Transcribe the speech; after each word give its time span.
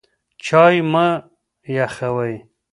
چای 0.45 0.77
مه 0.91 1.07
یخوئ. 1.75 2.33